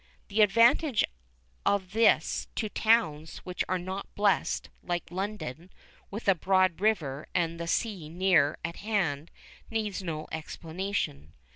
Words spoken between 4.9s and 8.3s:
London, with a broad river and the sea